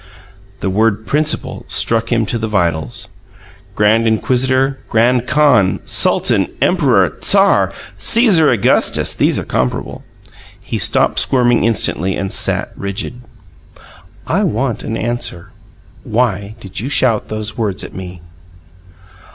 The 0.61 0.69
word 0.71 1.05
"principal" 1.05 1.63
struck 1.67 2.11
him 2.11 2.25
to 2.25 2.39
the 2.39 2.47
vitals. 2.47 3.07
Grand 3.75 4.07
Inquisitor, 4.07 4.79
Grand 4.89 5.27
Khan, 5.27 5.79
Sultan, 5.85 6.47
Emperor, 6.59 7.11
Tsar, 7.21 7.71
Caesar 7.99 8.49
Augustus 8.49 9.13
these 9.13 9.37
are 9.37 9.45
comparable. 9.45 10.03
He 10.59 10.79
stopped 10.79 11.19
squirming 11.19 11.65
instantly, 11.65 12.15
and 12.15 12.31
sat 12.31 12.71
rigid. 12.75 13.21
"I 14.25 14.41
want 14.41 14.83
an 14.83 14.97
answer. 14.97 15.49
Why 16.03 16.55
did 16.59 16.79
you 16.79 16.89
shout 16.89 17.27
those 17.27 17.55
words 17.55 17.83
at 17.83 17.93
me?" 17.93 18.21